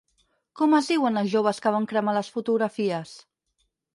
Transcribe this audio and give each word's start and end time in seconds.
Com 0.59 0.71
es 0.77 0.87
diuen 0.91 1.19
els 1.21 1.29
joves 1.33 1.59
que 1.67 1.75
van 1.77 1.85
cremar 1.93 2.17
les 2.17 2.33
fotografies? 2.37 3.15